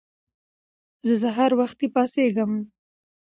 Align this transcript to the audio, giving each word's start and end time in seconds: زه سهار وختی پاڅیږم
زه 1.07 1.15
سهار 1.23 1.51
وختی 1.59 1.87
پاڅیږم 1.93 2.51